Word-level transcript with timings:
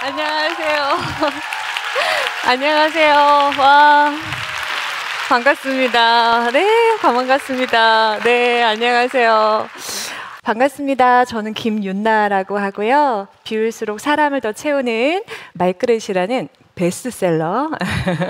안녕하세요. 0.00 0.98
안녕하세요. 2.46 3.14
와. 3.58 4.12
반갑습니다. 5.28 6.50
네, 6.52 6.96
반갑습니다. 7.02 8.20
네, 8.22 8.62
안녕하세요. 8.62 9.68
반갑습니다. 10.42 11.24
저는 11.24 11.52
김윤나라고 11.52 12.58
하고요. 12.58 13.26
비울수록 13.42 13.98
사람을 13.98 14.40
더 14.40 14.52
채우는 14.52 15.24
말그릇이라는 15.54 16.48
베스트셀러. 16.76 17.70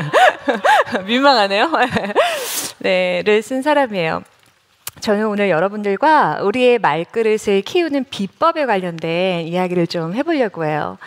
민망하네요. 1.06 1.70
네,를 2.80 3.42
쓴 3.42 3.60
사람이에요. 3.60 4.22
저는 5.00 5.26
오늘 5.26 5.50
여러분들과 5.50 6.40
우리의 6.42 6.78
말그릇을 6.78 7.60
키우는 7.62 8.06
비법에 8.10 8.66
관련된 8.66 9.46
이야기를 9.46 9.86
좀 9.86 10.14
해보려고 10.14 10.64
해요. 10.64 10.98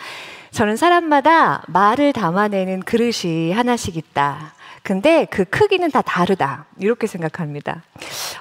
저는 0.52 0.76
사람마다 0.76 1.64
말을 1.68 2.12
담아내는 2.12 2.82
그릇이 2.82 3.54
하나씩 3.54 3.96
있다. 3.96 4.54
근데 4.84 5.26
그 5.30 5.46
크기는 5.46 5.90
다 5.92 6.02
다르다. 6.02 6.66
이렇게 6.78 7.08
생각합니다. 7.08 7.84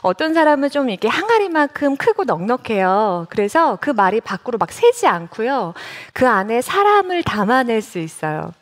어떤 0.03 0.35
사람은 0.35 0.71
좀 0.71 0.89
이렇게 0.91 1.07
항아리만큼 1.07 1.97
크고 1.97 2.25
넉넉해요. 2.25 3.27
그래서 3.31 3.79
그 3.81 3.91
말이 3.91 4.21
밖으로 4.21 4.59
막 4.59 4.73
새지 4.73 5.07
않고요. 5.07 5.75
그 6.13 6.27
안에 6.27 6.63
사람을 6.63 7.23
담아낼 7.23 7.81
수 7.83 7.99
있어요. 7.99 8.53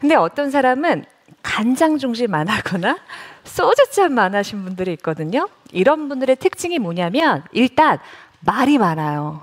근데 0.00 0.14
어떤 0.14 0.50
사람은 0.50 1.04
간장 1.42 1.98
중심만 1.98 2.48
하거나 2.48 2.96
소주잔만 3.42 4.34
하신 4.34 4.64
분들이 4.64 4.92
있거든요. 4.94 5.48
이런 5.72 6.08
분들의 6.08 6.36
특징이 6.36 6.78
뭐냐면 6.78 7.42
일단 7.52 7.98
말이 8.40 8.78
많아요. 8.78 9.42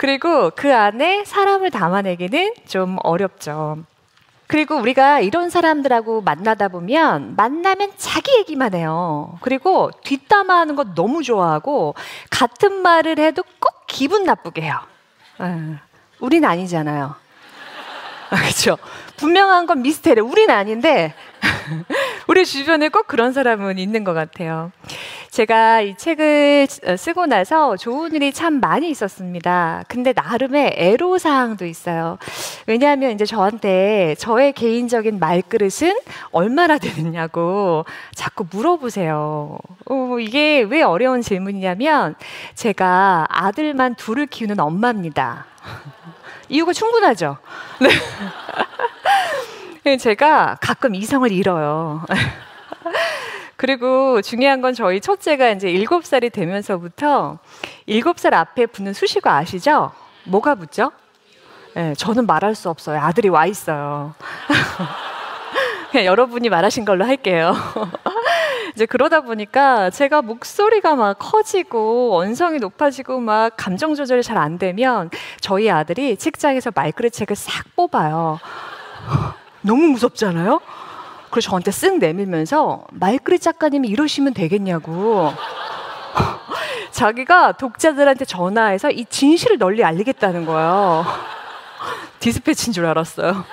예. 0.00 0.06
그리고 0.06 0.50
그 0.56 0.74
안에 0.74 1.24
사람을 1.26 1.70
담아내기는 1.70 2.54
좀 2.66 2.96
어렵죠. 3.02 3.84
그리고 4.46 4.76
우리가 4.76 5.20
이런 5.20 5.50
사람들하고 5.50 6.22
만나다 6.22 6.68
보면 6.68 7.36
만나면 7.36 7.92
자기 7.98 8.32
얘기만 8.38 8.74
해요. 8.74 9.38
그리고 9.42 9.90
뒷담화하는 10.02 10.74
거 10.74 10.94
너무 10.94 11.22
좋아하고 11.22 11.94
같은 12.30 12.82
말을 12.82 13.18
해도 13.18 13.44
꼭 13.60 13.86
기분 13.86 14.24
나쁘게 14.24 14.62
해요. 14.62 14.80
에, 15.40 15.76
우린 16.18 16.46
아니잖아요. 16.46 17.14
그렇죠. 18.30 18.78
분명한 19.18 19.66
건 19.66 19.82
미스테리. 19.82 20.22
우린 20.22 20.50
아닌데 20.50 21.12
우리 22.26 22.46
주변에 22.46 22.88
꼭 22.88 23.06
그런 23.06 23.34
사람은 23.34 23.78
있는 23.78 24.02
것 24.02 24.14
같아요. 24.14 24.72
제가 25.30 25.80
이 25.82 25.96
책을 25.96 26.66
어, 26.86 26.96
쓰고 26.96 27.26
나서 27.26 27.76
좋은 27.76 28.12
일이 28.12 28.32
참 28.32 28.60
많이 28.60 28.90
있었습니다. 28.90 29.84
근데 29.86 30.12
나름의 30.12 30.74
애로사항도 30.76 31.66
있어요. 31.66 32.18
왜냐하면 32.66 33.12
이제 33.12 33.24
저한테 33.24 34.16
저의 34.18 34.52
개인적인 34.52 35.20
말그릇은 35.20 36.00
얼마나 36.32 36.78
되느냐고 36.78 37.84
자꾸 38.14 38.44
물어보세요. 38.50 39.58
어, 39.88 40.18
이게 40.18 40.62
왜 40.62 40.82
어려운 40.82 41.22
질문이냐면 41.22 42.16
제가 42.54 43.26
아들만 43.28 43.94
둘을 43.94 44.26
키우는 44.26 44.58
엄마입니다. 44.58 45.46
이유가 46.48 46.72
충분하죠. 46.72 47.38
네. 49.84 49.96
제가 49.96 50.58
가끔 50.60 50.94
이성을 50.96 51.30
잃어요. 51.30 52.04
그리고 53.60 54.22
중요한 54.22 54.62
건 54.62 54.72
저희 54.72 55.02
첫째가 55.02 55.50
이제 55.50 55.70
일곱 55.70 56.06
살이 56.06 56.30
되면서부터 56.30 57.36
일곱 57.84 58.18
살 58.18 58.32
앞에 58.32 58.64
붙는 58.64 58.94
수식어 58.94 59.28
아시죠? 59.28 59.92
뭐가 60.24 60.54
붙죠? 60.54 60.92
네, 61.74 61.94
저는 61.94 62.24
말할 62.24 62.54
수 62.54 62.70
없어요. 62.70 62.98
아들이 62.98 63.28
와 63.28 63.44
있어요. 63.44 64.14
그냥 65.92 66.06
여러분이 66.06 66.48
말하신 66.48 66.86
걸로 66.86 67.04
할게요. 67.04 67.54
이제 68.74 68.86
그러다 68.86 69.20
보니까 69.20 69.90
제가 69.90 70.22
목소리가 70.22 70.96
막 70.96 71.18
커지고 71.18 72.16
언성이 72.16 72.60
높아지고 72.60 73.20
막 73.20 73.52
감정 73.58 73.94
조절이 73.94 74.22
잘 74.22 74.38
안 74.38 74.56
되면 74.56 75.10
저희 75.42 75.68
아들이 75.70 76.16
책장에서 76.16 76.70
말그릇 76.74 77.12
책을 77.12 77.36
싹 77.36 77.76
뽑아요. 77.76 78.40
너무 79.60 79.88
무섭잖아요? 79.88 80.60
그래서 81.30 81.50
저한테 81.50 81.70
쓱 81.70 81.98
내밀면서 81.98 82.86
말그릇 82.92 83.40
작가님이 83.40 83.88
이러시면 83.88 84.34
되겠냐고. 84.34 85.32
자기가 86.90 87.52
독자들한테 87.52 88.24
전화해서 88.24 88.90
이 88.90 89.04
진실을 89.04 89.58
널리 89.58 89.84
알리겠다는 89.84 90.44
거예요. 90.44 91.04
디스패치인 92.18 92.72
줄 92.72 92.86
알았어요. 92.86 93.44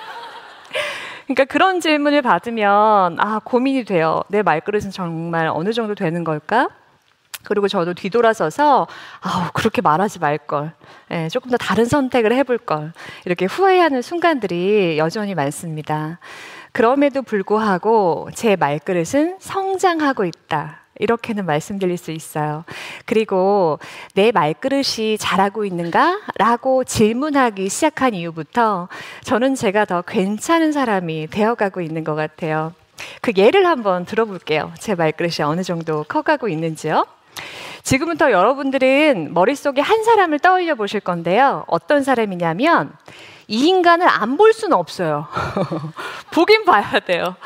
그러니까 1.24 1.44
그런 1.44 1.80
질문을 1.80 2.22
받으면 2.22 3.18
아 3.20 3.40
고민이 3.44 3.84
돼요. 3.84 4.22
내 4.28 4.42
말그릇은 4.42 4.90
정말 4.90 5.46
어느 5.46 5.72
정도 5.72 5.94
되는 5.94 6.24
걸까? 6.24 6.68
그리고 7.44 7.68
저도 7.68 7.94
뒤돌아서서 7.94 8.86
아우 9.20 9.50
그렇게 9.54 9.80
말하지 9.80 10.18
말 10.18 10.38
걸. 10.38 10.72
예, 11.10 11.28
조금 11.28 11.50
더 11.50 11.56
다른 11.56 11.84
선택을 11.84 12.32
해볼 12.32 12.58
걸. 12.58 12.92
이렇게 13.24 13.46
후회하는 13.46 14.02
순간들이 14.02 14.98
여전히 14.98 15.34
많습니다. 15.34 16.18
그럼에도 16.78 17.22
불구하고 17.22 18.28
제 18.36 18.54
말그릇은 18.54 19.38
성장하고 19.40 20.24
있다. 20.24 20.82
이렇게는 21.00 21.44
말씀드릴 21.44 21.96
수 21.96 22.12
있어요. 22.12 22.62
그리고 23.04 23.80
내 24.14 24.30
말그릇이 24.30 25.18
잘하고 25.18 25.64
있는가? 25.64 26.20
라고 26.36 26.84
질문하기 26.84 27.68
시작한 27.68 28.14
이후부터 28.14 28.86
저는 29.24 29.56
제가 29.56 29.86
더 29.86 30.02
괜찮은 30.02 30.70
사람이 30.70 31.26
되어가고 31.32 31.80
있는 31.80 32.04
것 32.04 32.14
같아요. 32.14 32.72
그 33.22 33.32
예를 33.36 33.66
한번 33.66 34.04
들어볼게요. 34.04 34.70
제 34.78 34.94
말그릇이 34.94 35.44
어느 35.44 35.64
정도 35.64 36.04
커가고 36.04 36.46
있는지요. 36.48 37.04
지금부터 37.82 38.30
여러분들은 38.30 39.32
머릿속에 39.32 39.80
한 39.80 40.04
사람을 40.04 40.38
떠올려 40.40 40.74
보실 40.74 41.00
건데요. 41.00 41.64
어떤 41.68 42.02
사람이냐면 42.02 42.92
이 43.46 43.66
인간을 43.66 44.06
안 44.08 44.36
볼 44.36 44.52
수는 44.52 44.76
없어요. 44.76 45.26
보긴 46.32 46.64
봐야 46.64 47.00
돼요. 47.00 47.36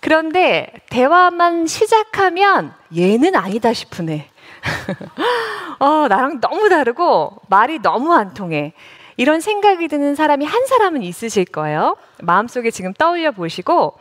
그런데 0.00 0.72
대화만 0.90 1.66
시작하면 1.66 2.74
얘는 2.96 3.34
아니다 3.34 3.70
애. 4.10 4.28
어, 5.78 6.06
나랑 6.08 6.40
너무 6.40 6.68
다르고 6.68 7.38
말이 7.48 7.78
너무 7.80 8.12
안 8.12 8.34
통해. 8.34 8.72
이런 9.16 9.40
생각이 9.40 9.88
드는 9.88 10.14
사람이 10.14 10.44
한 10.44 10.66
사람은 10.66 11.02
있으실 11.02 11.46
거예요. 11.46 11.96
마음속에 12.20 12.70
지금 12.70 12.92
떠올려 12.92 13.32
보시고 13.32 13.98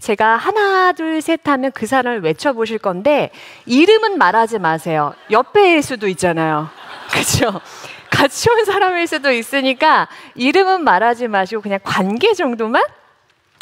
제가 0.00 0.36
하나 0.36 0.92
둘 0.92 1.20
셋 1.22 1.40
하면 1.48 1.72
그 1.72 1.86
사람을 1.86 2.22
외쳐 2.22 2.52
보실 2.52 2.78
건데 2.78 3.30
이름은 3.66 4.18
말하지 4.18 4.58
마세요. 4.58 5.14
옆에일 5.30 5.82
수도 5.82 6.06
있잖아요. 6.08 6.68
그렇죠? 7.10 7.60
같이 8.10 8.50
온 8.50 8.64
사람일 8.64 9.06
수도 9.06 9.30
있으니까 9.32 10.08
이름은 10.34 10.84
말하지 10.84 11.28
마시고 11.28 11.62
그냥 11.62 11.78
관계 11.82 12.34
정도만 12.34 12.82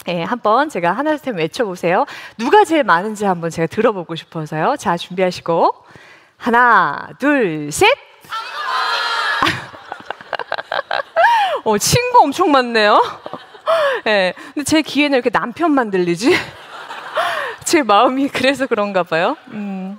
예, 0.08 0.22
한번 0.22 0.68
제가 0.68 0.92
하나 0.92 1.16
셋 1.16 1.34
외쳐보세요. 1.34 2.06
누가 2.38 2.64
제일 2.64 2.84
많은지 2.84 3.24
한번 3.24 3.50
제가 3.50 3.66
들어보고 3.66 4.14
싶어서요. 4.14 4.76
자, 4.78 4.96
준비하시고. 4.96 5.74
하나, 6.36 7.08
둘, 7.18 7.72
셋! 7.72 7.88
어, 11.66 11.78
친구 11.78 12.20
엄청 12.22 12.52
많네요. 12.52 13.02
예, 14.06 14.34
근데 14.54 14.62
제 14.62 14.82
귀에는 14.82 15.16
이렇게 15.16 15.30
남편만 15.32 15.90
들리지? 15.90 16.32
제 17.66 17.82
마음이 17.82 18.28
그래서 18.28 18.68
그런가 18.68 19.02
봐요. 19.02 19.36
음, 19.48 19.98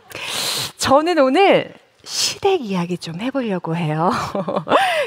저는 0.78 1.20
오늘 1.20 1.74
시댁 2.06 2.62
이야기 2.62 2.98
좀 2.98 3.20
해보려고 3.20 3.76
해요. 3.76 4.12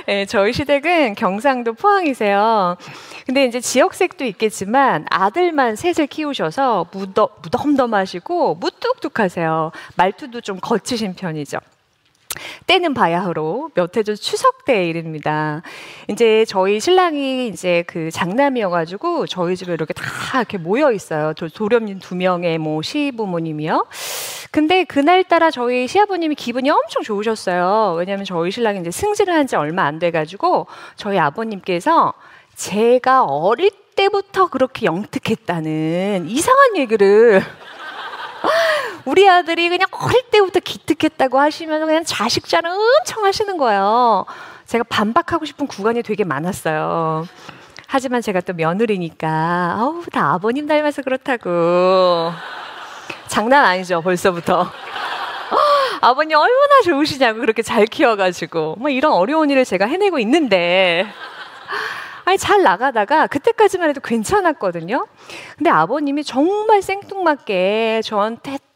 네, 0.04 0.26
저희 0.28 0.52
시댁은 0.52 1.14
경상도 1.14 1.72
포항이세요. 1.72 2.76
근데 3.24 3.46
이제 3.46 3.58
지역색도 3.58 4.26
있겠지만 4.26 5.06
아들만 5.08 5.76
셋을 5.76 6.08
키우셔서 6.08 6.88
무더, 6.92 7.30
무덤덤하시고 7.42 8.56
무뚝뚝하세요. 8.56 9.72
말투도 9.96 10.42
좀 10.42 10.58
거치신 10.60 11.14
편이죠. 11.14 11.56
때는 12.66 12.94
바야흐로 12.94 13.70
몇 13.74 13.96
해 13.96 14.02
전 14.02 14.14
추석 14.16 14.64
때 14.64 14.86
일입니다. 14.86 15.62
이제 16.08 16.44
저희 16.46 16.78
신랑이 16.80 17.48
이제 17.48 17.82
그 17.86 18.10
장남이어가지고 18.10 19.26
저희 19.26 19.56
집에 19.56 19.72
이렇게 19.72 19.92
다 19.92 20.04
이렇게 20.38 20.56
모여 20.58 20.92
있어요. 20.92 21.32
도련님 21.34 21.98
두 21.98 22.14
명의 22.14 22.58
뭐 22.58 22.82
시부모님이요. 22.82 23.86
근데 24.52 24.84
그날 24.84 25.22
따라 25.24 25.50
저희 25.50 25.86
시아버님이 25.86 26.34
기분이 26.34 26.70
엄청 26.70 27.02
좋으셨어요. 27.02 27.94
왜냐하면 27.98 28.24
저희 28.24 28.50
신랑이 28.50 28.80
이제 28.80 28.90
승진을 28.90 29.32
한 29.34 29.46
지 29.46 29.56
얼마 29.56 29.82
안 29.84 29.98
돼가지고 29.98 30.66
저희 30.96 31.18
아버님께서 31.18 32.12
제가 32.54 33.24
어릴 33.24 33.70
때부터 33.96 34.46
그렇게 34.48 34.86
영특했다는 34.86 36.26
이상한 36.28 36.76
얘기를 36.76 37.42
우리 39.04 39.28
아들이 39.28 39.68
그냥 39.68 39.88
어릴 39.92 40.22
때부터 40.30 40.60
기특했다고 40.60 41.38
하시면 41.38 41.86
그냥 41.86 42.04
자식 42.04 42.46
자랑 42.46 42.76
엄청 42.78 43.24
하시는 43.24 43.56
거예요. 43.56 44.26
제가 44.66 44.84
반박하고 44.88 45.44
싶은 45.44 45.66
구간이 45.66 46.02
되게 46.02 46.24
많았어요. 46.24 47.26
하지만 47.86 48.22
제가 48.22 48.40
또 48.42 48.52
며느리니까, 48.52 49.78
어우, 49.80 50.04
다 50.12 50.32
아버님 50.32 50.68
닮아서 50.68 51.02
그렇다고. 51.02 52.30
장난 53.26 53.64
아니죠, 53.64 54.00
벌써부터. 54.00 54.70
아버님 56.00 56.36
얼마나 56.36 56.82
좋으시냐고 56.84 57.40
그렇게 57.40 57.62
잘 57.62 57.84
키워가지고 57.84 58.76
뭐 58.78 58.88
이런 58.90 59.12
어려운 59.12 59.50
일을 59.50 59.64
제가 59.64 59.86
해내고 59.86 60.18
있는데 60.20 61.06
아니 62.24 62.38
잘 62.38 62.62
나가다가 62.62 63.26
그때까지만 63.26 63.90
해도 63.90 64.00
괜찮았거든요. 64.00 65.06
근데 65.58 65.68
아버님이 65.68 66.24
정말 66.24 66.80
생뚱맞게 66.80 68.00
저한테 68.04 68.52
딱 68.52 68.69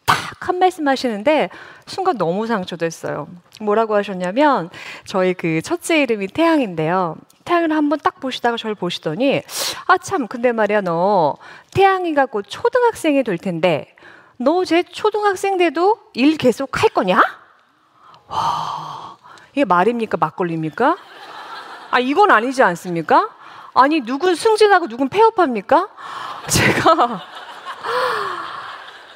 한 0.48 0.58
말씀 0.58 0.86
하시는데 0.88 1.50
순간 1.86 2.16
너무 2.18 2.46
상처됐어요. 2.46 3.28
뭐라고 3.60 3.94
하셨냐면 3.96 4.70
저희 5.06 5.34
그 5.34 5.60
첫째 5.62 6.02
이름이 6.02 6.28
태양인데요. 6.28 7.16
태양을 7.44 7.72
한번 7.72 7.98
딱 8.02 8.20
보시다가 8.20 8.56
저를 8.56 8.74
보시더니 8.74 9.42
아 9.86 9.98
참 9.98 10.26
근데 10.26 10.52
말이야 10.52 10.80
너 10.80 11.36
태양이가 11.72 12.26
곧 12.26 12.44
초등학생이 12.48 13.22
될 13.22 13.38
텐데 13.38 13.94
너 14.36 14.64
제 14.64 14.82
초등학생 14.82 15.56
돼도 15.58 15.98
일 16.14 16.36
계속 16.36 16.82
할 16.82 16.88
거냐? 16.90 17.20
와, 18.26 19.16
이게 19.52 19.64
말입니까? 19.64 20.16
막걸리입니까? 20.18 20.96
아, 21.90 21.98
이건 22.00 22.30
아니지 22.30 22.62
않습니까? 22.62 23.28
아니, 23.74 24.00
누군 24.00 24.34
승진하고 24.34 24.88
누군 24.88 25.08
폐업합니까? 25.08 25.88
제가, 26.48 27.20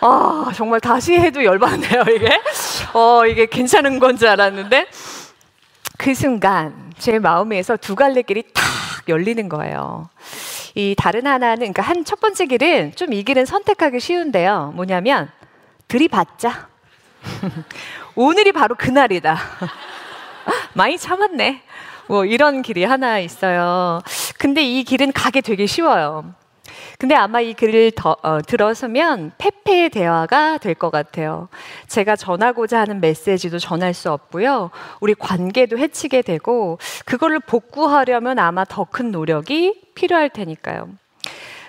아, 0.00 0.50
정말 0.54 0.80
다시 0.80 1.14
해도 1.14 1.42
열받네요, 1.44 2.02
이게. 2.14 2.40
어, 2.94 3.26
이게 3.26 3.46
괜찮은 3.46 3.98
건지 3.98 4.26
알았는데. 4.28 4.86
그 5.98 6.14
순간, 6.14 6.92
제 6.98 7.18
마음에서 7.18 7.76
두 7.76 7.96
갈래 7.96 8.22
길이 8.22 8.44
탁 8.54 8.62
열리는 9.08 9.48
거예요. 9.48 10.08
이 10.74 10.94
다른 10.96 11.26
하나는 11.26 11.72
그러니까 11.72 11.82
한 11.82 12.04
첫 12.04 12.20
번째 12.20 12.46
길은 12.46 12.92
좀 12.94 13.12
이 13.12 13.24
길은 13.24 13.46
선택하기 13.46 13.98
쉬운데요. 13.98 14.72
뭐냐면 14.76 15.28
들이받자. 15.88 16.68
오늘이 18.14 18.52
바로 18.52 18.76
그날이다. 18.76 19.36
많이 20.74 20.96
참았네. 20.98 21.62
뭐 22.06 22.24
이런 22.24 22.62
길이 22.62 22.84
하나 22.84 23.18
있어요. 23.18 24.00
근데 24.38 24.62
이 24.62 24.84
길은 24.84 25.12
가기 25.12 25.42
되게 25.42 25.66
쉬워요. 25.66 26.32
근데 26.98 27.14
아마 27.14 27.40
이 27.40 27.54
글을 27.54 27.92
더, 27.92 28.16
어, 28.22 28.40
들어서면 28.42 29.30
페페의 29.38 29.90
대화가 29.90 30.58
될 30.58 30.74
것 30.74 30.90
같아요. 30.90 31.48
제가 31.86 32.16
전하고자 32.16 32.80
하는 32.80 33.00
메시지도 33.00 33.60
전할 33.60 33.94
수 33.94 34.10
없고요. 34.10 34.70
우리 35.00 35.14
관계도 35.14 35.78
해치게 35.78 36.22
되고, 36.22 36.78
그거를 37.04 37.38
복구하려면 37.38 38.38
아마 38.40 38.64
더 38.64 38.84
큰 38.84 39.12
노력이 39.12 39.80
필요할 39.94 40.30
테니까요. 40.30 40.88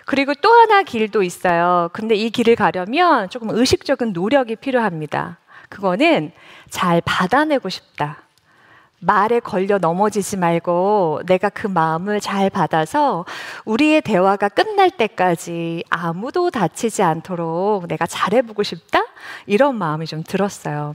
그리고 0.06 0.34
또 0.42 0.50
하나 0.50 0.82
길도 0.82 1.22
있어요. 1.22 1.90
근데 1.94 2.16
이 2.16 2.32
길을 2.32 2.56
가려면 2.56 3.30
조금 3.30 3.50
의식적인 3.52 4.14
노력이 4.14 4.56
필요합니다. 4.56 5.38
그거는 5.70 6.32
잘 6.72 7.02
받아내고 7.06 7.70
싶다. 7.70 8.24
말에 9.00 9.40
걸려 9.40 9.78
넘어지지 9.78 10.38
말고 10.38 11.22
내가 11.26 11.50
그 11.50 11.68
마음을 11.68 12.20
잘 12.20 12.50
받아서 12.50 13.26
우리의 13.66 14.02
대화가 14.02 14.50
끝날 14.50 14.92
때까지 14.92 15.84
아무도 15.90 16.52
다치지 16.52 17.02
않도록 17.04 17.88
내가 17.88 18.06
잘해보고 18.06 18.64
싶다? 18.64 19.04
이런 19.46 19.76
마음이 19.78 20.06
좀 20.06 20.24
들었어요. 20.24 20.94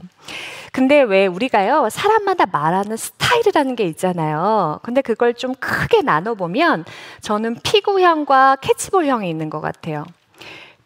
근데 0.71 1.01
왜 1.01 1.25
우리가요, 1.25 1.89
사람마다 1.89 2.45
말하는 2.45 2.97
스타일이라는 2.97 3.75
게 3.75 3.85
있잖아요. 3.85 4.79
근데 4.83 5.01
그걸 5.01 5.33
좀 5.33 5.55
크게 5.55 6.01
나눠보면 6.01 6.85
저는 7.21 7.57
피구형과 7.63 8.57
캐치볼형이 8.57 9.29
있는 9.29 9.49
것 9.49 9.61
같아요. 9.61 10.05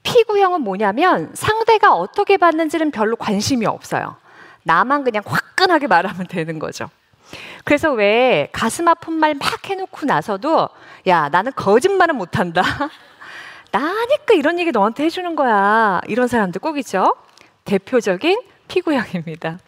피구형은 0.03 0.61
뭐냐면 0.61 1.31
상대가 1.33 1.93
어떻게 1.93 2.37
받는지는 2.37 2.91
별로 2.91 3.15
관심이 3.15 3.65
없어요. 3.65 4.15
나만 4.63 5.03
그냥 5.03 5.23
화끈하게 5.25 5.87
말하면 5.87 6.27
되는 6.27 6.59
거죠. 6.59 6.89
그래서 7.63 7.91
왜 7.91 8.49
가슴 8.51 8.87
아픈 8.87 9.13
말 9.13 9.33
막 9.35 9.69
해놓고 9.69 10.05
나서도 10.05 10.69
야 11.07 11.29
나는 11.29 11.51
거짓말은 11.55 12.15
못한다. 12.15 12.61
나니까 13.71 14.33
이런 14.35 14.59
얘기 14.59 14.71
너한테 14.71 15.03
해주는 15.05 15.35
거야. 15.35 16.01
이런 16.07 16.27
사람들 16.27 16.59
꼭 16.61 16.77
있죠. 16.79 17.15
대표적인 17.65 18.41
피구형입니다. 18.67 19.59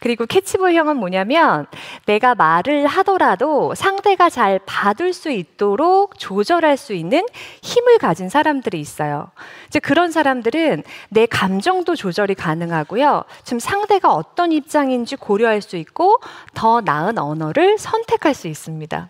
그리고 0.00 0.26
캐치볼형은 0.26 0.96
뭐냐면 0.98 1.66
내가 2.04 2.34
말을 2.34 2.86
하더라도 2.86 3.74
상대가 3.74 4.28
잘 4.28 4.60
받을 4.66 5.12
수 5.12 5.30
있도록 5.30 6.18
조절할 6.18 6.76
수 6.76 6.92
있는 6.92 7.24
힘을 7.62 7.98
가진 7.98 8.28
사람들이 8.28 8.78
있어요. 8.78 9.30
이제 9.68 9.78
그런 9.78 10.10
사람들은 10.12 10.82
내 11.08 11.26
감정도 11.26 11.96
조절이 11.96 12.34
가능하고요. 12.34 13.24
지금 13.44 13.58
상대가 13.58 14.12
어떤 14.12 14.52
입장인지 14.52 15.16
고려할 15.16 15.62
수 15.62 15.76
있고 15.76 16.20
더 16.54 16.82
나은 16.82 17.18
언어를 17.18 17.78
선택할 17.78 18.34
수 18.34 18.48
있습니다. 18.48 19.08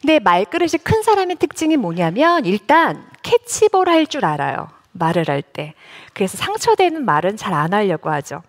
근데 0.00 0.18
말그릇이 0.20 0.78
큰 0.82 1.02
사람의 1.02 1.36
특징이 1.36 1.76
뭐냐면 1.76 2.44
일단 2.46 3.04
캐치볼 3.22 3.88
할 3.88 4.06
줄 4.06 4.24
알아요. 4.24 4.68
말을 4.92 5.28
할 5.28 5.42
때. 5.42 5.74
그래서 6.14 6.38
상처되는 6.38 7.04
말은 7.04 7.36
잘 7.36 7.52
안 7.52 7.74
하려고 7.74 8.10
하죠. 8.10 8.42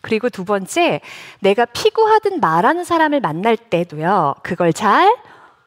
그리고 0.00 0.28
두 0.28 0.44
번째, 0.44 1.00
내가 1.40 1.64
피고하든 1.64 2.40
말하는 2.40 2.84
사람을 2.84 3.20
만날 3.20 3.56
때도요, 3.56 4.34
그걸 4.42 4.72
잘 4.72 5.16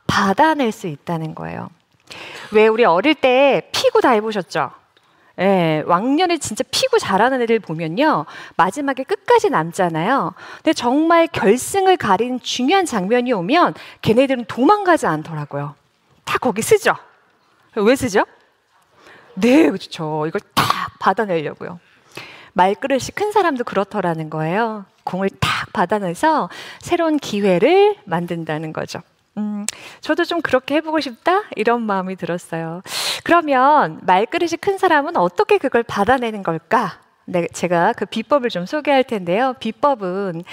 받아낼 0.08 0.72
수 0.72 0.88
있다는 0.88 1.36
거예요. 1.36 1.70
왜 2.52 2.68
우리 2.68 2.86
어릴 2.86 3.16
때 3.16 3.70
피고 3.72 4.02
다 4.02 4.12
해보셨죠? 4.12 4.72
예, 5.40 5.84
왕년에 5.86 6.38
진짜 6.38 6.64
피고 6.72 6.98
잘하는 6.98 7.42
애들 7.42 7.60
보면요. 7.60 8.26
마지막에 8.56 9.04
끝까지 9.04 9.50
남잖아요. 9.50 10.34
근데 10.58 10.74
정말 10.74 11.28
결승을 11.28 11.98
가린 11.98 12.40
중요한 12.40 12.86
장면이 12.86 13.34
오면 13.34 13.74
걔네들은 14.02 14.46
도망가지 14.46 15.08
않더라고요. 15.08 15.76
다 16.24 16.38
거기 16.38 16.62
쓰죠? 16.62 16.96
왜 17.76 17.96
쓰죠? 17.96 18.26
네, 19.34 19.68
그렇죠. 19.70 20.26
이걸 20.28 20.40
딱 20.54 20.66
받아내려고요. 21.00 21.80
말그릇이 22.56 23.10
큰 23.14 23.32
사람도 23.32 23.66
그렇더라는 23.66 24.30
거예요. 24.30 24.86
공을 25.04 25.30
탁 25.40 25.72
받아내서 25.74 26.50
새로운 26.80 27.18
기회를 27.18 27.98
만든다는 28.06 28.74
거죠. 28.74 29.02
음, 29.38 29.66
저도 30.00 30.24
좀 30.24 30.42
그렇게 30.42 30.76
해보고 30.76 31.02
싶다? 31.02 31.44
이런 31.58 31.82
마음이 31.82 32.16
들었어요. 32.16 32.82
그러면 33.24 34.00
말그릇이 34.04 34.52
큰 34.62 34.78
사람은 34.78 35.18
어떻게 35.18 35.58
그걸 35.58 35.84
받아내는 35.84 36.44
걸까? 36.44 37.00
네, 37.26 37.48
제가 37.48 37.94
그 37.94 38.06
비법을 38.06 38.50
좀 38.50 38.66
소개할 38.66 39.04
텐데요. 39.04 39.56
비법은 39.60 40.44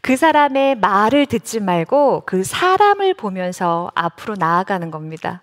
그 0.00 0.16
사람의 0.16 0.76
말을 0.76 1.26
듣지 1.26 1.58
말고 1.58 2.22
그 2.24 2.44
사람을 2.44 3.14
보면서 3.14 3.90
앞으로 3.96 4.36
나아가는 4.38 4.90
겁니다. 4.90 5.42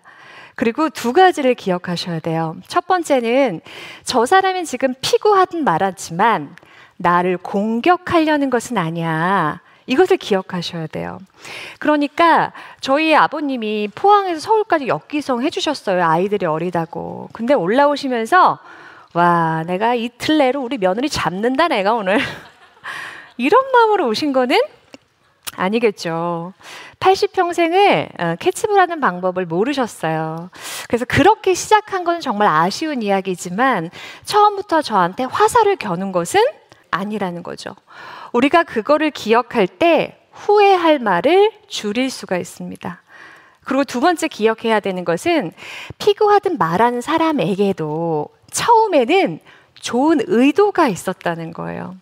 그리고 0.56 0.88
두 0.88 1.12
가지를 1.12 1.54
기억하셔야 1.54 2.18
돼요. 2.18 2.56
첫 2.66 2.86
번째는 2.86 3.60
저 4.04 4.24
사람이 4.24 4.64
지금 4.64 4.94
피고하든 5.00 5.64
말았지만 5.64 6.56
나를 6.96 7.36
공격하려는 7.36 8.48
것은 8.48 8.78
아니야. 8.78 9.60
이것을 9.86 10.16
기억하셔야 10.16 10.86
돼요. 10.88 11.18
그러니까 11.78 12.52
저희 12.80 13.14
아버님이 13.14 13.88
포항에서 13.94 14.40
서울까지 14.40 14.88
역기성 14.88 15.42
해주셨어요. 15.42 16.02
아이들이 16.04 16.46
어리다고. 16.46 17.28
근데 17.32 17.54
올라오시면서 17.54 18.58
와, 19.12 19.62
내가 19.66 19.94
이틀 19.94 20.38
내로 20.38 20.62
우리 20.62 20.78
며느리 20.78 21.08
잡는다, 21.08 21.68
내가 21.68 21.94
오늘. 21.94 22.18
이런 23.36 23.70
마음으로 23.72 24.08
오신 24.08 24.32
거는 24.32 24.58
아니겠죠. 25.56 26.52
80평생을 27.00 28.20
어, 28.20 28.36
캐치볼하는 28.38 29.00
방법을 29.00 29.46
모르셨어요. 29.46 30.50
그래서 30.86 31.04
그렇게 31.04 31.54
시작한 31.54 32.04
건 32.04 32.20
정말 32.20 32.48
아쉬운 32.48 33.02
이야기지만 33.02 33.90
처음부터 34.24 34.82
저한테 34.82 35.24
화살을 35.24 35.76
겨눈 35.76 36.12
것은 36.12 36.40
아니라는 36.90 37.42
거죠. 37.42 37.74
우리가 38.32 38.62
그거를 38.62 39.10
기억할 39.10 39.66
때 39.66 40.18
후회할 40.32 40.98
말을 40.98 41.50
줄일 41.66 42.10
수가 42.10 42.36
있습니다. 42.36 43.02
그리고 43.64 43.84
두 43.84 44.00
번째 44.00 44.28
기억해야 44.28 44.80
되는 44.80 45.04
것은 45.04 45.52
피고하든 45.98 46.58
말하는 46.58 47.00
사람에게도 47.00 48.28
처음에는 48.50 49.40
좋은 49.80 50.20
의도가 50.26 50.88
있었다는 50.88 51.52
거예요. 51.52 51.96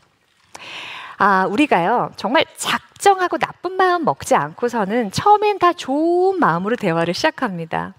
아, 1.26 1.46
우리가요, 1.46 2.10
정말 2.16 2.44
작정하고 2.58 3.38
나쁜 3.38 3.72
마음 3.78 4.04
먹지 4.04 4.34
않고서는 4.34 5.10
처음엔 5.10 5.58
다 5.58 5.72
좋은 5.72 6.38
마음으로 6.38 6.76
대화를 6.76 7.14
시작합니다. 7.14 7.94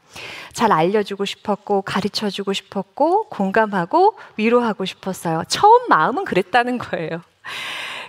잘 0.53 0.72
알려주고 0.72 1.25
싶었고, 1.25 1.82
가르쳐 1.82 2.29
주고 2.29 2.53
싶었고, 2.53 3.29
공감하고, 3.29 4.15
위로하고 4.38 4.86
싶었어요. 4.86 5.41
처음 5.48 5.89
마음은 5.89 6.24
그랬다는 6.24 6.77
거예요. 6.77 7.24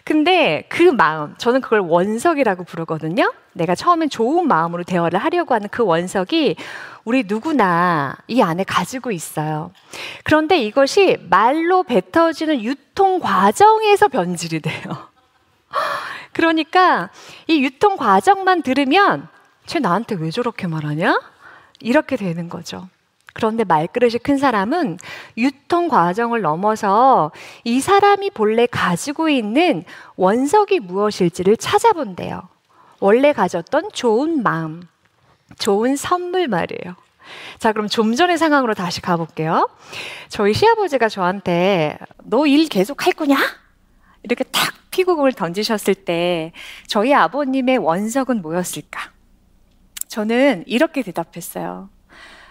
근데 0.06 0.62
그 0.68 0.82
마음, 0.84 1.34
저는 1.36 1.60
그걸 1.60 1.80
원석이라고 1.80 2.62
부르거든요. 2.62 3.32
내가 3.54 3.74
처음엔 3.74 4.08
좋은 4.08 4.46
마음으로 4.46 4.84
대화를 4.84 5.18
하려고 5.18 5.52
하는 5.52 5.68
그 5.68 5.82
원석이 5.82 6.54
우리 7.04 7.24
누구나 7.26 8.14
이 8.28 8.40
안에 8.40 8.62
가지고 8.62 9.10
있어요. 9.10 9.72
그런데 10.22 10.58
이것이 10.62 11.16
말로 11.28 11.82
뱉어지는 11.82 12.62
유통 12.62 13.18
과정에서 13.18 14.06
변질이 14.06 14.60
돼요. 14.60 15.08
그러니까 16.32 17.10
이 17.48 17.64
유통 17.64 17.96
과정만 17.96 18.62
들으면 18.62 19.26
쟤 19.66 19.80
나한테 19.80 20.14
왜 20.14 20.30
저렇게 20.30 20.68
말하냐? 20.68 21.20
이렇게 21.80 22.14
되는 22.14 22.48
거죠. 22.48 22.88
그런데 23.36 23.64
말그릇이 23.64 24.14
큰 24.22 24.38
사람은 24.38 24.96
유통 25.36 25.88
과정을 25.88 26.40
넘어서 26.40 27.32
이 27.64 27.80
사람이 27.82 28.30
본래 28.30 28.64
가지고 28.66 29.28
있는 29.28 29.84
원석이 30.16 30.80
무엇일지를 30.80 31.58
찾아본대요. 31.58 32.48
원래 32.98 33.34
가졌던 33.34 33.90
좋은 33.92 34.42
마음, 34.42 34.88
좋은 35.58 35.96
선물 35.96 36.48
말이에요. 36.48 36.96
자, 37.58 37.72
그럼 37.72 37.88
좀 37.88 38.14
전의 38.14 38.38
상황으로 38.38 38.72
다시 38.72 39.02
가볼게요. 39.02 39.68
저희 40.30 40.54
시아버지가 40.54 41.10
저한테 41.10 41.98
너 42.24 42.46
일 42.46 42.70
계속 42.70 43.04
할 43.04 43.12
거냐? 43.12 43.36
이렇게 44.22 44.44
탁 44.44 44.72
피구공을 44.92 45.34
던지셨을 45.34 45.94
때 45.94 46.52
저희 46.86 47.12
아버님의 47.12 47.76
원석은 47.78 48.40
뭐였을까? 48.40 49.10
저는 50.08 50.64
이렇게 50.66 51.02
대답했어요. 51.02 51.90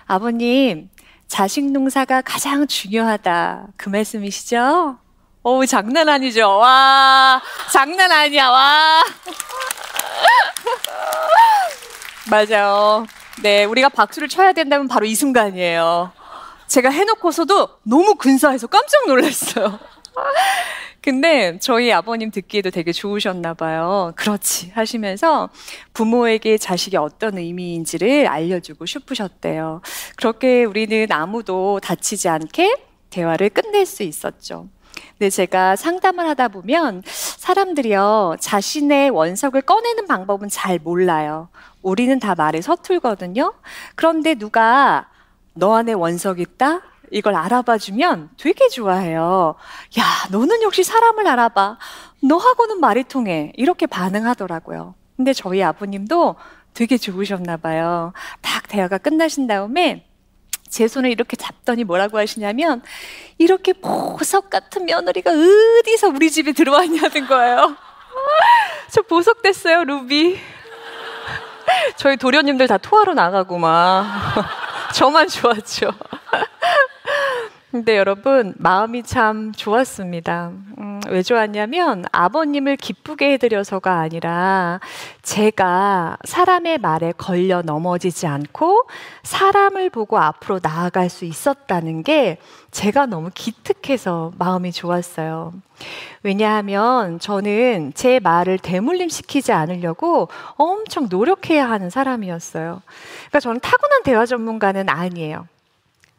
아버님, 0.08 0.90
자식 1.28 1.72
농사가 1.72 2.22
가장 2.22 2.68
중요하다. 2.68 3.68
그 3.76 3.90
말씀이시죠? 3.90 4.98
어우, 5.42 5.66
장난 5.66 6.08
아니죠? 6.10 6.58
와, 6.58 7.42
장난 7.72 8.12
아니야, 8.12 8.50
와. 8.50 9.04
맞아요. 12.30 13.06
네, 13.42 13.66
우리가 13.66 13.90
박수를 13.90 14.28
쳐야 14.28 14.54
된다면 14.54 14.88
바로 14.88 15.06
이 15.06 15.14
순간이에요. 15.14 16.12
제가 16.68 16.90
해놓고서도 16.90 17.70
너무 17.84 18.16
근사해서 18.16 18.68
깜짝 18.68 19.08
놀랐어요. 19.08 19.80
근데 21.06 21.60
저희 21.60 21.92
아버님 21.92 22.32
듣기에도 22.32 22.72
되게 22.72 22.92
좋으셨나 22.92 23.54
봐요. 23.54 24.12
그렇지 24.16 24.72
하시면서 24.74 25.50
부모에게 25.94 26.58
자식이 26.58 26.98
어떤 26.98 27.38
의미인지를 27.38 28.26
알려주고 28.26 28.88
싶으셨대요. 28.88 29.82
그렇게 30.16 30.64
우리는 30.64 31.06
아무도 31.12 31.80
다치지 31.80 32.28
않게 32.28 32.78
대화를 33.12 33.52
끝낼 33.52 33.86
수 33.86 34.02
있었죠. 34.02 34.68
근데 35.12 35.30
제가 35.30 35.76
상담을 35.76 36.28
하다 36.28 36.48
보면 36.48 37.04
사람들이요, 37.06 38.38
자신의 38.40 39.12
원석을 39.12 39.62
꺼내는 39.62 40.08
방법은 40.08 40.50
잘 40.50 40.80
몰라요. 40.80 41.50
우리는 41.84 42.20
다 42.20 42.34
말에 42.34 42.62
서툴거든요. 42.62 43.54
그런데 43.94 44.34
누가 44.34 45.08
너 45.54 45.76
안에 45.76 45.94
원석 45.94 46.40
있다? 46.40 46.82
이걸 47.12 47.36
알아봐 47.36 47.78
주면 47.78 48.30
되게 48.38 48.68
좋아해요. 48.70 49.56
야, 50.00 50.04
너는 50.32 50.62
역시 50.64 50.84
사람을 50.84 51.28
알아봐. 51.28 51.78
너하고는 52.22 52.80
말이 52.80 53.04
통해. 53.04 53.52
이렇게 53.56 53.86
반응하더라고요. 53.86 54.96
근데 55.16 55.34
저희 55.34 55.64
아버님도 55.64 56.36
되게 56.74 56.98
좋으셨나 56.98 57.58
봐요. 57.58 58.14
딱 58.42 58.68
대화가 58.68 58.98
끝나신 58.98 59.48
다음에 59.48 60.06
제 60.70 60.88
손을 60.88 61.10
이렇게 61.10 61.38
잡더니 61.38 61.84
뭐라고 61.84 62.18
하시냐면 62.18 62.82
이렇게 63.38 63.72
보석 63.74 64.50
같은 64.50 64.86
며느리가 64.86 65.32
어디서 65.32 66.10
우리 66.10 66.30
집에 66.30 66.52
들어왔냐는 66.52 67.28
거예요. 67.28 67.78
저 68.92 69.02
보석 69.04 69.42
됐어요, 69.42 69.84
루비. 69.86 70.38
저희 71.96 72.18
도련님들 72.18 72.68
다 72.68 72.78
토하러 72.78 73.14
나가고 73.14 73.58
막 73.58 74.06
저만 74.94 75.28
좋았죠. 75.28 75.92
근데 77.76 77.98
여러분 77.98 78.54
마음이 78.58 79.04
참 79.04 79.52
좋았습니다. 79.52 80.54
음, 80.78 81.02
왜 81.10 81.22
좋았냐면 81.22 82.06
아버님을 82.10 82.78
기쁘게 82.78 83.34
해드려서가 83.34 84.00
아니라 84.00 84.80
제가 85.24 86.16
사람의 86.24 86.78
말에 86.78 87.12
걸려 87.18 87.62
넘어지지 87.64 88.28
않고 88.28 88.88
사람을 89.24 89.90
보고 89.90 90.18
앞으로 90.18 90.62
나아갈 90.64 91.10
수 91.10 91.26
있었다는 91.26 92.04
게 92.04 92.38
제가 92.72 93.08
너무 93.08 93.30
기특해서 93.34 94.32
마음이 94.38 94.72
좋았어요. 94.72 95.52
왜냐하면 96.24 97.20
저는 97.20 97.92
제 97.94 98.22
말을 98.22 98.58
대물림 98.58 99.10
시키지 99.10 99.52
않으려고 99.52 100.30
엄청 100.56 101.08
노력해야 101.10 101.70
하는 101.70 101.90
사람이었어요. 101.90 102.82
그러니까 103.18 103.40
저는 103.42 103.60
타고난 103.60 104.04
대화 104.04 104.26
전문가는 104.26 104.88
아니에요. 104.88 105.46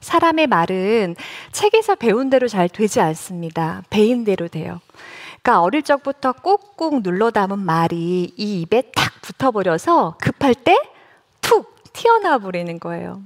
사람의 0.07 0.47
말은 0.47 1.17
책에서 1.53 1.97
배운 1.97 2.31
대로 2.31 2.49
잘 2.49 2.69
되지 2.69 3.01
않습니다. 3.01 3.83
배인 3.91 4.25
대로 4.25 4.49
돼요. 4.49 4.81
그러니까 5.43 5.63
어릴 5.63 5.83
적부터 5.83 6.33
꾹꾹 6.33 7.03
눌러 7.03 7.31
담은 7.31 7.59
말이 7.59 8.33
이 8.37 8.61
입에 8.63 8.83
탁 8.95 9.13
붙어버려서 9.23 10.17
급할 10.21 10.55
때 10.55 10.77
툭 11.47 11.93
튀어나와 11.93 12.39
버리는 12.39 12.81
거예요. 12.81 13.23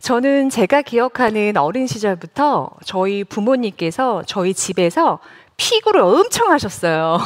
저는 0.00 0.50
제가 0.50 0.82
기억하는 0.82 1.56
어린 1.56 1.86
시절부터 1.86 2.70
저희 2.84 3.24
부모님께서 3.24 4.22
저희 4.26 4.52
집에서 4.52 5.20
피구를 5.56 6.02
엄청 6.02 6.50
하셨어요. 6.50 7.18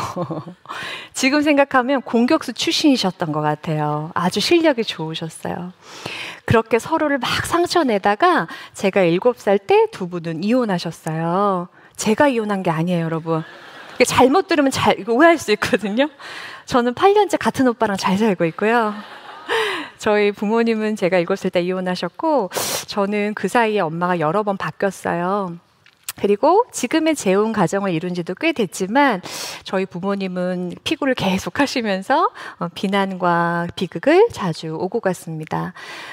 지금 1.14 1.42
생각하면 1.42 2.02
공격수 2.02 2.52
출신이셨던 2.52 3.32
것 3.32 3.40
같아요. 3.40 4.12
아주 4.14 4.38
실력이 4.38 4.84
좋으셨어요. 4.84 5.72
그렇게 6.48 6.78
서로를 6.78 7.18
막 7.18 7.28
상처내다가 7.44 8.48
제가 8.72 9.02
일곱 9.02 9.38
살 9.38 9.58
때 9.58 9.86
두 9.92 10.08
분은 10.08 10.42
이혼하셨어요. 10.44 11.68
제가 11.94 12.28
이혼한 12.28 12.62
게 12.62 12.70
아니에요, 12.70 13.04
여러분. 13.04 13.44
잘못 14.06 14.48
들으면 14.48 14.70
잘 14.70 14.96
오해할 15.06 15.36
수 15.36 15.52
있거든요. 15.52 16.08
저는 16.64 16.94
8년째 16.94 17.36
같은 17.38 17.68
오빠랑 17.68 17.98
잘 17.98 18.16
살고 18.16 18.46
있고요. 18.46 18.94
저희 19.98 20.32
부모님은 20.32 20.96
제가 20.96 21.18
일곱 21.18 21.36
살 21.36 21.50
때 21.50 21.60
이혼하셨고, 21.60 22.50
저는 22.86 23.34
그 23.34 23.48
사이에 23.48 23.80
엄마가 23.80 24.18
여러 24.18 24.42
번 24.42 24.56
바뀌었어요. 24.56 25.54
그리고 26.20 26.64
지금의 26.72 27.14
재혼 27.14 27.52
가정을 27.52 27.92
이룬 27.92 28.14
지도 28.14 28.34
꽤 28.34 28.52
됐지만 28.52 29.22
저희 29.64 29.86
부모님은 29.86 30.72
피구를 30.84 31.14
계속 31.14 31.60
하시면서 31.60 32.30
어, 32.58 32.68
비난과 32.74 33.68
비극을 33.76 34.28
자주 34.32 34.74
오고 34.74 35.00
갔습니다. 35.00 35.72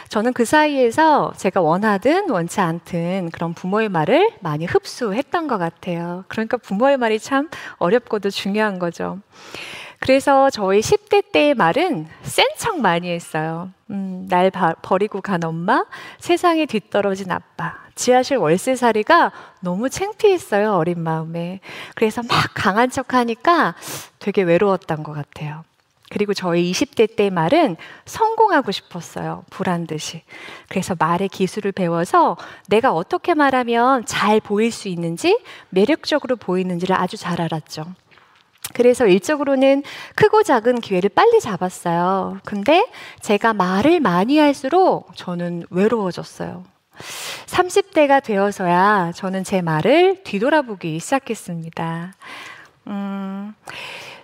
저는 0.10 0.34
그 0.34 0.46
사이에서 0.46 1.34
제가 1.38 1.62
원하든 1.62 2.30
원치 2.30 2.62
않든 2.62 3.32
그런 3.32 3.54
부모의 3.54 3.90
말을 3.90 4.32
많이 4.42 4.66
흡수했던 4.66 5.48
것 5.48 5.58
같아요. 5.58 6.24
그러니까 6.28 6.58
부모의 6.58 6.98
말이 6.98 7.20
참 7.20 7.50
어렵고도 7.78 8.30
중요한 8.30 8.80
거죠. 8.80 9.20
그래서 10.00 10.50
저희 10.50 10.82
10대 10.82 11.32
때의 11.32 11.56
말은 11.56 12.08
센 12.22 12.46
척 12.58 12.80
많이 12.80 13.10
했어요. 13.10 13.72
음, 13.90 14.28
날 14.30 14.50
바, 14.50 14.74
버리고 14.82 15.22
간 15.22 15.44
엄마, 15.44 15.86
세상에 16.20 16.66
뒤떨어진 16.66 17.32
아빠, 17.32 17.85
지하실 17.96 18.38
월세살이가 18.38 19.32
너무 19.62 19.90
창피했어요, 19.90 20.74
어린 20.74 21.00
마음에. 21.02 21.62
그래서 21.96 22.22
막 22.24 22.52
강한 22.54 22.90
척 22.90 23.14
하니까 23.14 23.76
되게 24.20 24.44
외로웠던 24.44 25.04
것 25.04 25.14
같아요. 25.14 25.64
그리고 26.10 26.34
저희 26.34 26.72
20대 26.72 27.16
때 27.16 27.30
말은 27.30 27.78
성공하고 28.06 28.72
싶었어요. 28.72 29.44
불안 29.50 29.88
듯이. 29.88 30.22
그래서 30.70 30.96
말의 30.98 31.30
기술을 31.30 31.72
배워서 31.72 32.38
내가 32.68 32.94
어떻게 32.94 33.34
말하면 33.34 34.06
잘 34.06 34.40
보일 34.40 34.72
수 34.72 34.88
있는지, 34.88 35.40
매력적으로 35.70 36.36
보이는지를 36.36 36.96
아주 36.96 37.18
잘 37.18 37.42
알았죠. 37.42 37.86
그래서 38.74 39.08
일적으로는 39.08 39.84
크고 40.16 40.44
작은 40.44 40.82
기회를 40.82 41.10
빨리 41.10 41.40
잡았어요. 41.40 42.40
근데 42.46 42.88
제가 43.22 43.54
말을 43.54 44.00
많이 44.00 44.38
할수록 44.38 45.16
저는 45.16 45.66
외로워졌어요. 45.70 46.64
30대가 47.48 48.24
되어서야 48.24 49.12
저는 49.16 49.44
제 49.44 49.62
말을 49.62 50.24
뒤돌아보기 50.24 51.00
시작했습니다. 51.00 52.14
음, 52.88 53.54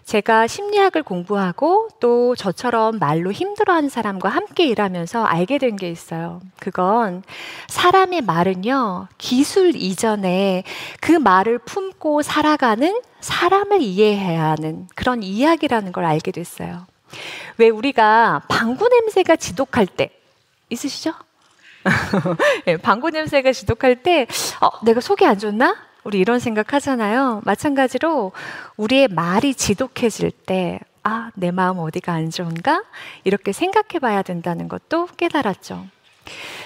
제가 0.05 0.45
심리학을 0.47 1.03
공부하고 1.03 1.87
또 2.01 2.35
저처럼 2.35 2.99
말로 2.99 3.31
힘들어하는 3.31 3.87
사람과 3.89 4.27
함께 4.29 4.65
일하면서 4.65 5.23
알게 5.23 5.57
된 5.57 5.77
게 5.77 5.89
있어요. 5.89 6.41
그건 6.59 7.23
사람의 7.69 8.21
말은요, 8.21 9.07
기술 9.17 9.75
이전에 9.75 10.63
그 10.99 11.13
말을 11.13 11.59
품고 11.59 12.23
살아가는 12.23 12.99
사람을 13.21 13.81
이해해야 13.81 14.49
하는 14.49 14.87
그런 14.95 15.23
이야기라는 15.23 15.91
걸 15.93 16.03
알게 16.03 16.31
됐어요. 16.31 16.85
왜 17.57 17.69
우리가 17.69 18.41
방구 18.49 18.89
냄새가 18.89 19.37
지독할 19.37 19.85
때 19.87 20.09
있으시죠? 20.69 21.13
네, 22.65 22.77
방구 22.81 23.09
냄새가 23.09 23.51
지독할 23.51 24.03
때, 24.03 24.27
어, 24.61 24.69
내가 24.83 25.01
속이 25.01 25.25
안 25.25 25.37
좋나? 25.39 25.75
우리 26.03 26.19
이런 26.19 26.39
생각 26.39 26.73
하잖아요. 26.73 27.41
마찬가지로 27.45 28.31
우리의 28.77 29.07
말이 29.09 29.53
지독해질 29.53 30.31
때, 30.31 30.79
아, 31.03 31.31
내 31.35 31.51
마음 31.51 31.79
어디가 31.79 32.13
안 32.13 32.29
좋은가? 32.29 32.83
이렇게 33.23 33.51
생각해 33.51 33.99
봐야 33.99 34.21
된다는 34.21 34.67
것도 34.67 35.07
깨달았죠. 35.17 35.85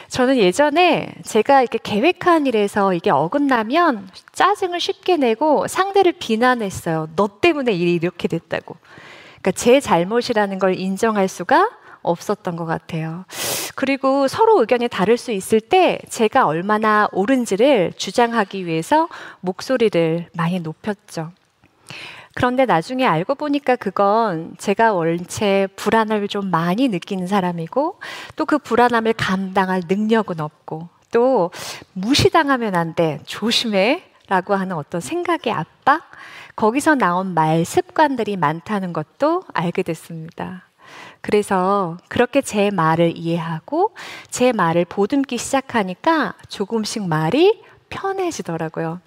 저는 0.10 0.38
예전에 0.38 1.14
제가 1.24 1.62
이렇게 1.62 1.80
계획한 1.82 2.46
일에서 2.46 2.94
이게 2.94 3.10
어긋나면 3.10 4.10
짜증을 4.34 4.80
쉽게 4.80 5.18
내고 5.18 5.68
상대를 5.68 6.14
비난했어요. 6.14 7.10
너 7.16 7.40
때문에 7.40 7.72
일이 7.72 7.94
이렇게 7.94 8.28
됐다고. 8.28 8.76
그러니까 9.42 9.52
제 9.52 9.80
잘못이라는 9.80 10.60
걸 10.60 10.78
인정할 10.78 11.28
수가 11.28 11.70
없었던 12.06 12.56
것 12.56 12.66
같아요. 12.66 13.26
그리고 13.76 14.28
서로 14.28 14.60
의견이 14.62 14.88
다를 14.88 15.18
수 15.18 15.32
있을 15.32 15.60
때 15.60 16.00
제가 16.10 16.46
얼마나 16.46 17.08
옳은지를 17.12 17.94
주장하기 17.98 18.66
위해서 18.66 19.10
목소리를 19.42 20.30
많이 20.34 20.60
높였죠. 20.60 21.32
그런데 22.34 22.66
나중에 22.66 23.06
알고 23.06 23.36
보니까 23.36 23.76
그건 23.78 24.56
제가 24.58 24.94
원체 24.94 25.68
불안을 25.78 26.28
좀 26.28 26.52
많이 26.52 26.90
느끼는 26.90 27.28
사람이고 27.28 28.00
또 28.36 28.46
그 28.46 28.58
불안함을 28.58 29.14
감당할 29.14 29.82
능력은 29.88 30.40
없고 30.40 30.90
또 31.12 31.52
무시당하면 31.94 32.76
안 32.76 32.94
돼. 32.94 33.20
조심해. 33.26 34.04
라고 34.28 34.56
하는 34.56 34.76
어떤 34.76 35.02
생각의 35.02 35.54
압박, 35.54 36.02
거기서 36.56 36.96
나온 36.96 37.36
말 37.36 37.64
습관들이 37.64 38.38
많다는 38.38 38.92
것도 38.92 39.44
알게 39.54 39.84
됐습니다. 39.84 40.64
그래서 41.26 41.98
그렇게 42.08 42.40
제 42.40 42.70
말을 42.70 43.18
이해하고 43.18 43.96
제 44.30 44.52
말을 44.52 44.86
보듬기 44.86 45.40
시작하니까 45.40 46.36
조금씩 46.50 47.08
말이 47.08 47.64
편해지더라고요. 47.90 49.02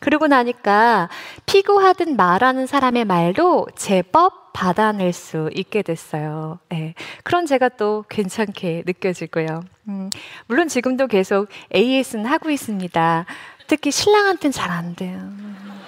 그러고 0.00 0.26
나니까 0.26 1.08
피고하듯 1.46 2.16
말하는 2.16 2.66
사람의 2.66 3.04
말도 3.04 3.68
제법 3.76 4.52
받아낼 4.52 5.12
수 5.12 5.50
있게 5.54 5.82
됐어요. 5.82 6.58
네. 6.68 6.94
그런 7.22 7.46
제가 7.46 7.68
또 7.68 8.04
괜찮게 8.08 8.82
느껴지고요. 8.84 9.62
음, 9.86 10.10
물론 10.48 10.66
지금도 10.66 11.06
계속 11.06 11.48
AS는 11.72 12.26
하고 12.26 12.50
있습니다. 12.50 13.24
특히 13.72 13.90
신랑한테는 13.90 14.52
잘 14.52 14.70
안 14.70 14.94
돼요. 14.94 15.18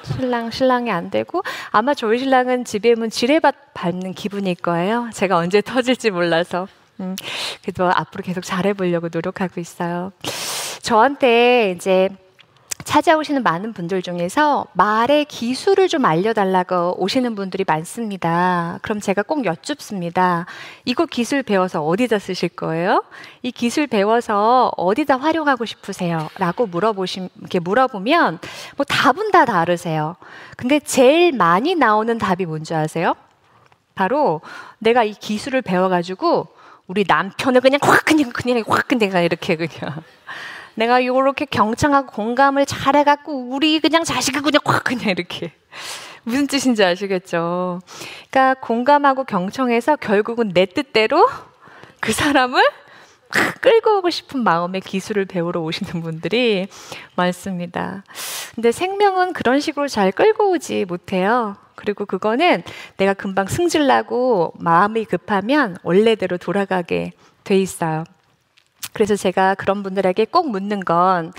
신랑 0.05 0.50
신랑이 0.50 0.91
안 0.91 1.11
되고 1.11 1.43
아마 1.71 1.93
저희 1.93 2.19
신랑은 2.19 2.64
집에 2.64 2.93
오면 2.93 3.11
지뢰밭 3.11 3.75
밟는 3.75 4.14
기분일 4.14 4.55
거예요. 4.55 5.11
제가 5.12 5.37
언제 5.37 5.61
터질지 5.61 6.11
몰라서. 6.11 6.67
음, 7.00 7.14
그래도 7.61 7.91
앞으로 7.91 8.23
계속 8.25 8.43
잘해보려고 8.43 9.11
노력하고 9.12 9.61
있어요. 9.61 10.12
저한테 10.81 11.75
이제 11.76 12.09
찾아오시는 12.85 13.43
많은 13.43 13.73
분들 13.73 14.03
중에서 14.03 14.67
말의 14.75 15.25
기술을 15.25 15.88
좀 15.88 16.05
알려달라고 16.05 17.03
오시는 17.03 17.35
분들이 17.35 17.64
많습니다. 17.67 18.79
그럼 18.83 19.00
제가 19.00 19.23
꼭 19.23 19.45
여쭙습니다. 19.45 20.47
이거 20.85 21.07
기술 21.07 21.43
배워서 21.43 21.83
어디다 21.85 22.19
쓰실 22.19 22.50
거예요? 22.50 23.03
이 23.43 23.50
기술 23.50 23.87
배워서 23.87 24.71
어디다 24.76 25.17
활용하고 25.17 25.64
싶으세요? 25.64 26.29
라고 26.38 26.67
물어보시, 26.67 27.29
이렇게 27.41 27.59
물어보면 27.59 28.38
뭐 28.76 28.85
답은 28.85 29.31
다 29.31 29.45
다르세요. 29.45 30.17
근데 30.57 30.79
제일 30.79 31.33
많이 31.33 31.75
나오는 31.75 32.17
답이 32.19 32.47
뭔지 32.47 32.75
아세요? 32.75 33.14
바로 33.95 34.41
내가 34.79 35.05
이 35.05 35.14
기술을 35.14 35.62
배워가지고 35.62 36.49
우리 36.87 37.05
남편을 37.07 37.61
그냥 37.61 37.81
확 37.83 38.05
그냥 38.05 38.31
그냥 38.31 38.62
확 38.67 38.88
그냥 38.88 39.25
이렇게 39.25 39.57
그냥 39.57 40.03
내가 40.75 41.00
이렇게 41.00 41.45
경청하고 41.45 42.09
공감을 42.09 42.66
잘해갖고 42.66 43.50
우리 43.50 43.81
그냥 43.81 44.04
자식을 44.04 44.43
그냥 44.43 44.61
확 44.64 44.85
그냥 44.85 45.11
이렇게 45.11 45.52
무슨 46.25 46.47
뜻인지 46.47 46.85
아시겠죠? 46.85 47.81
그러니까 48.31 48.61
공감하고 48.61 49.25
경청해서 49.25 49.97
결국은 49.97 50.52
내 50.52 50.66
뜻대로 50.66 51.28
그 52.00 52.12
사람을 52.12 52.62
끌고 53.61 53.99
오고 53.99 54.11
싶은 54.11 54.43
마음의 54.45 54.81
기술을 54.81 55.25
배우러 55.25 55.60
오시는 55.60 56.02
분들이 56.02 56.69
많습니다. 57.17 58.04
근데 58.54 58.71
생명은 58.71 59.32
그런 59.32 59.60
식으로 59.60 59.89
잘 59.89 60.13
끌고 60.13 60.50
오지 60.50 60.84
못해요. 60.84 61.56
그리고 61.75 62.06
그거는 62.06 62.63
내가 62.97 63.15
금방 63.15 63.47
승질나고 63.47 64.54
마음이 64.58 65.04
급하면 65.06 65.76
원래대로 65.82 66.39
돌아가게 66.39 67.13
돼 67.43 67.58
있어요. 67.58 68.04
그래서 68.92 69.16
제가 69.16 69.54
그런 69.54 69.82
분들에게 69.82 70.26
꼭 70.26 70.50
묻는 70.50 70.80
건 70.80 71.32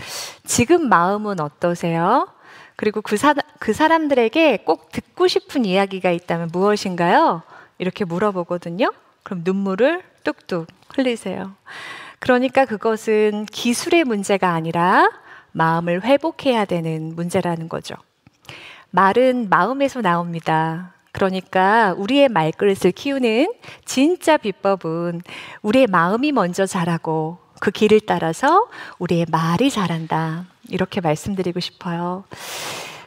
지금 0.43 0.89
마음은 0.89 1.39
어떠세요? 1.39 2.27
그리고 2.75 3.01
그, 3.01 3.15
사, 3.17 3.34
그 3.60 3.73
사람들에게 3.73 4.58
꼭 4.65 4.91
듣고 4.91 5.27
싶은 5.27 5.65
이야기가 5.65 6.12
있다면 6.12 6.49
무엇인가요? 6.51 7.43
이렇게 7.77 8.03
물어보거든요. 8.05 8.91
그럼 9.23 9.41
눈물을 9.43 10.03
뚝뚝 10.23 10.67
흘리세요. 10.95 11.53
그러니까 12.19 12.65
그것은 12.65 13.45
기술의 13.45 14.03
문제가 14.03 14.51
아니라 14.51 15.10
마음을 15.51 16.03
회복해야 16.03 16.65
되는 16.65 17.15
문제라는 17.15 17.69
거죠. 17.69 17.95
말은 18.91 19.49
마음에서 19.49 20.01
나옵니다. 20.01 20.94
그러니까 21.15 21.93
우리의 21.97 22.28
말그릇을 22.28 22.91
키우는 22.91 23.54
진짜 23.86 24.36
비법은 24.36 25.21
우리의 25.62 25.88
마음이 25.88 26.34
먼저 26.34 26.65
자라고 26.65 27.38
그 27.62 27.71
길을 27.71 28.01
따라서 28.01 28.67
우리의 28.99 29.28
말이 29.32 29.71
자란다. 29.71 30.43
이렇게 30.67 30.99
말씀드리고 30.99 31.62
싶어요. 31.62 32.25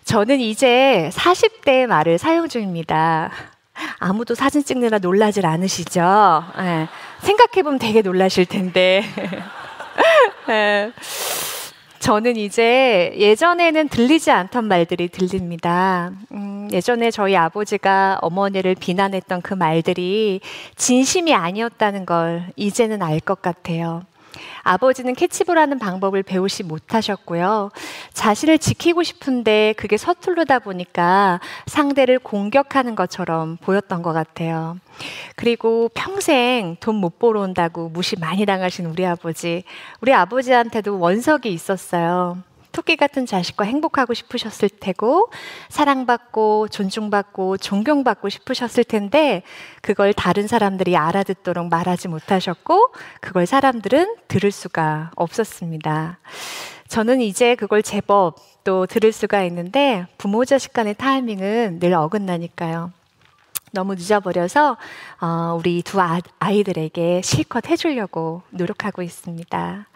저는 0.04 0.40
이제 0.40 1.10
40대 1.12 1.86
말을 1.86 2.16
사용 2.16 2.48
중입니다. 2.48 3.30
아무도 3.98 4.34
사진 4.34 4.64
찍느라 4.64 4.98
놀라질 4.98 5.44
않으시죠? 5.44 6.44
네. 6.56 6.88
생각해보면 7.20 7.78
되게 7.78 8.00
놀라실 8.00 8.46
텐데. 8.46 9.04
네. 10.46 10.92
저는 12.00 12.36
이제 12.36 13.12
예전에는 13.16 13.88
들리지 13.88 14.30
않던 14.30 14.66
말들이 14.66 15.08
들립니다. 15.08 16.12
음, 16.32 16.68
예전에 16.72 17.10
저희 17.10 17.36
아버지가 17.36 18.18
어머니를 18.22 18.76
비난했던 18.76 19.42
그 19.42 19.54
말들이 19.54 20.40
진심이 20.76 21.34
아니었다는 21.34 22.06
걸 22.06 22.44
이제는 22.56 23.02
알 23.02 23.18
것 23.20 23.42
같아요. 23.42 24.02
아버지는 24.62 25.14
캐치볼하는 25.14 25.78
방법을 25.78 26.22
배우시 26.22 26.62
못하셨고요. 26.62 27.70
자신을 28.12 28.58
지키고 28.58 29.02
싶은데 29.02 29.74
그게 29.76 29.96
서툴르다 29.96 30.58
보니까 30.58 31.40
상대를 31.66 32.18
공격하는 32.18 32.94
것처럼 32.94 33.56
보였던 33.58 34.02
것 34.02 34.12
같아요. 34.12 34.76
그리고 35.36 35.90
평생 35.94 36.76
돈 36.80 36.98
못 36.98 37.18
벌어온다고 37.18 37.88
무시 37.88 38.16
많이 38.18 38.44
당하신 38.44 38.86
우리 38.86 39.06
아버지. 39.06 39.62
우리 40.00 40.12
아버지한테도 40.12 40.98
원석이 40.98 41.50
있었어요. 41.52 42.42
토끼 42.72 42.96
같은 42.96 43.26
자식과 43.26 43.64
행복하고 43.64 44.14
싶으셨을 44.14 44.68
테고 44.68 45.30
사랑받고 45.68 46.68
존중받고 46.68 47.56
존경받고 47.56 48.28
싶으셨을 48.28 48.84
텐데 48.84 49.42
그걸 49.82 50.12
다른 50.12 50.46
사람들이 50.46 50.96
알아듣도록 50.96 51.68
말하지 51.68 52.08
못하셨고 52.08 52.92
그걸 53.20 53.46
사람들은 53.46 54.16
들을 54.28 54.50
수가 54.50 55.10
없었습니다. 55.16 56.18
저는 56.88 57.20
이제 57.20 57.54
그걸 57.54 57.82
제법 57.82 58.36
또 58.64 58.86
들을 58.86 59.12
수가 59.12 59.42
있는데 59.44 60.06
부모 60.16 60.44
자식 60.44 60.72
간의 60.72 60.94
타이밍은 60.94 61.80
늘 61.80 61.94
어긋나니까요. 61.94 62.92
너무 63.72 63.94
늦어버려서 63.94 64.76
어, 65.20 65.56
우리 65.58 65.82
두 65.82 66.00
아, 66.00 66.20
아이들에게 66.38 67.20
실컷 67.22 67.68
해주려고 67.68 68.42
노력하고 68.50 69.02
있습니다. 69.02 69.86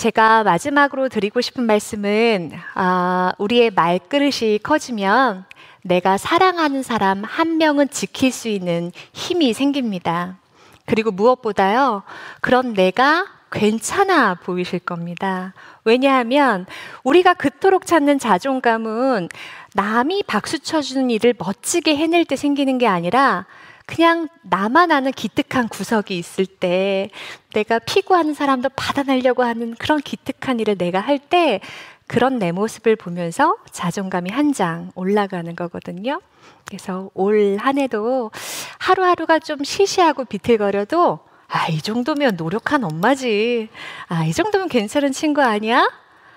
제가 0.00 0.44
마지막으로 0.44 1.10
드리고 1.10 1.42
싶은 1.42 1.64
말씀은 1.64 2.52
아, 2.74 3.32
우리의 3.36 3.70
말그릇이 3.72 4.60
커지면 4.62 5.44
내가 5.82 6.16
사랑하는 6.16 6.82
사람 6.82 7.22
한 7.22 7.58
명은 7.58 7.90
지킬 7.90 8.32
수 8.32 8.48
있는 8.48 8.92
힘이 9.12 9.52
생깁니다. 9.52 10.38
그리고 10.86 11.10
무엇보다요, 11.10 12.02
그런 12.40 12.72
내가 12.72 13.26
괜찮아 13.52 14.36
보이실 14.36 14.78
겁니다. 14.78 15.52
왜냐하면 15.84 16.64
우리가 17.04 17.34
그토록 17.34 17.84
찾는 17.84 18.18
자존감은 18.18 19.28
남이 19.74 20.22
박수 20.26 20.60
쳐주는 20.60 21.10
일을 21.10 21.34
멋지게 21.36 21.94
해낼 21.94 22.24
때 22.24 22.36
생기는 22.36 22.78
게 22.78 22.86
아니라 22.86 23.44
그냥 23.90 24.28
나만 24.42 24.92
아는 24.92 25.10
기특한 25.12 25.68
구석이 25.68 26.16
있을 26.16 26.46
때 26.46 27.10
내가 27.52 27.80
피고하는 27.80 28.34
사람도 28.34 28.68
받아내려고 28.70 29.42
하는 29.42 29.74
그런 29.74 30.00
기특한 30.00 30.60
일을 30.60 30.78
내가 30.78 31.00
할 31.00 31.18
때 31.18 31.60
그런 32.06 32.38
내 32.38 32.50
모습을 32.52 32.96
보면서 32.96 33.56
자존감이 33.70 34.30
한 34.30 34.52
장 34.52 34.90
올라가는 34.94 35.54
거거든요. 35.56 36.20
그래서 36.66 37.10
올 37.14 37.56
한 37.60 37.78
해도 37.78 38.30
하루하루가 38.78 39.38
좀 39.40 39.62
시시하고 39.64 40.24
비틀거려도 40.24 41.20
아, 41.48 41.66
이 41.68 41.80
정도면 41.82 42.36
노력한 42.36 42.84
엄마지. 42.84 43.68
아, 44.08 44.24
이 44.24 44.32
정도면 44.32 44.68
괜찮은 44.68 45.10
친구 45.12 45.42
아니야? 45.42 45.90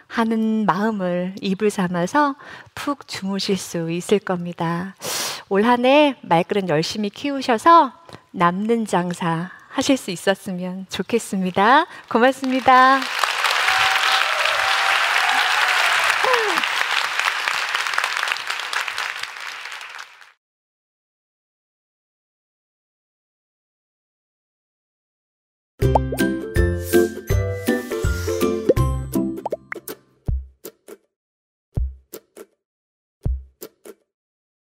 하는 0.08 0.66
마음을 0.66 1.36
입을 1.42 1.70
삼아서 1.70 2.36
푹 2.76 3.08
주무실 3.08 3.58
수 3.58 3.92
있을 3.92 4.18
겁니다. 4.20 4.96
올 5.50 5.64
한 5.66 5.86
해 5.86 6.16
말그릇 6.22 6.70
열심히 6.70 7.10
키우셔서 7.10 7.94
남는 8.32 8.86
장사 8.86 9.52
하실 9.70 9.98
수 9.98 10.12
있었으면 10.12 10.86
좋겠습니다. 10.90 11.86
고맙습니다. 12.10 13.00